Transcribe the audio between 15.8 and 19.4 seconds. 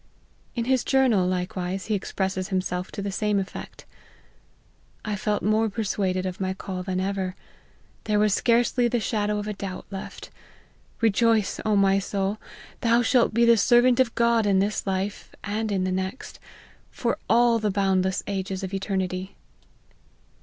the next, for all the boundless ages of eternity."